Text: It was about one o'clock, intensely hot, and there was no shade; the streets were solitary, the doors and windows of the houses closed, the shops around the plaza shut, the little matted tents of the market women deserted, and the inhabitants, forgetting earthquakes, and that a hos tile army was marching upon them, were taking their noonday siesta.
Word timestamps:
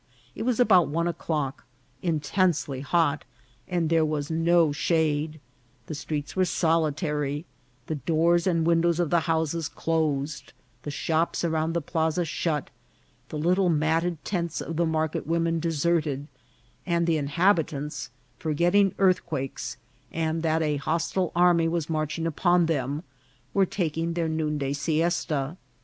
It 0.33 0.41
was 0.41 0.59
about 0.59 0.87
one 0.87 1.07
o'clock, 1.07 1.63
intensely 2.01 2.79
hot, 2.81 3.23
and 3.67 3.87
there 3.87 4.03
was 4.03 4.31
no 4.31 4.71
shade; 4.71 5.39
the 5.85 5.93
streets 5.93 6.35
were 6.35 6.43
solitary, 6.45 7.45
the 7.85 7.93
doors 7.93 8.47
and 8.47 8.65
windows 8.65 8.99
of 8.99 9.11
the 9.11 9.19
houses 9.29 9.69
closed, 9.69 10.53
the 10.81 10.89
shops 10.89 11.43
around 11.43 11.73
the 11.73 11.83
plaza 11.83 12.25
shut, 12.25 12.71
the 13.29 13.37
little 13.37 13.69
matted 13.69 14.25
tents 14.25 14.59
of 14.59 14.75
the 14.75 14.87
market 14.87 15.27
women 15.27 15.59
deserted, 15.59 16.25
and 16.83 17.05
the 17.05 17.17
inhabitants, 17.17 18.09
forgetting 18.39 18.95
earthquakes, 18.97 19.77
and 20.11 20.41
that 20.41 20.63
a 20.63 20.77
hos 20.77 21.11
tile 21.11 21.31
army 21.35 21.67
was 21.67 21.91
marching 21.91 22.25
upon 22.25 22.65
them, 22.65 23.03
were 23.53 23.67
taking 23.67 24.13
their 24.13 24.27
noonday 24.27 24.73
siesta. 24.73 25.57